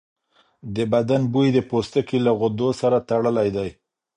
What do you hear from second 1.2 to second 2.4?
بوی د پوستکي له